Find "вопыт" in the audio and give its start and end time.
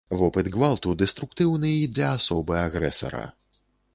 0.19-0.47